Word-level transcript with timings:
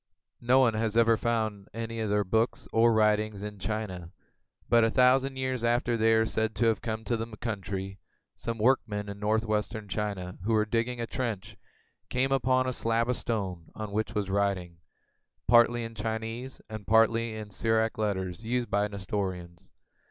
No 0.41 0.57
one 0.57 0.73
has 0.73 0.97
ever 0.97 1.15
found 1.15 1.67
any 1.75 1.99
of 1.99 2.09
their 2.09 2.23
books 2.23 2.67
or 2.73 2.91
writings 2.91 3.43
in 3.43 3.59
China; 3.59 4.09
but 4.67 4.83
a 4.83 4.89
thousand 4.89 5.35
years 5.35 5.63
after 5.63 5.95
they 5.95 6.13
are 6.13 6.25
said 6.25 6.55
to 6.55 6.65
have 6.65 6.81
come 6.81 7.03
to 7.03 7.15
the 7.15 7.37
country, 7.37 7.99
some 8.35 8.57
workmen 8.57 9.09
in 9.09 9.19
northwestern 9.19 9.87
China 9.87 10.39
who 10.43 10.53
were 10.53 10.65
digging 10.65 10.99
a 10.99 11.05
trench 11.05 11.55
came 12.09 12.31
upon 12.31 12.65
a 12.65 12.73
slab 12.73 13.09
of 13.09 13.15
stone 13.15 13.67
on 13.75 13.91
which 13.91 14.15
was 14.15 14.31
writing, 14.31 14.79
partly 15.47 15.83
in 15.83 15.93
Chinese 15.93 16.61
and 16.67 16.87
partly 16.87 17.35
in 17.35 17.49
the 17.49 17.53
Syriac 17.53 17.99
letters 17.99 18.43
used 18.43 18.71
by 18.71 18.81
the 18.81 18.89
Nestorians. 18.89 19.71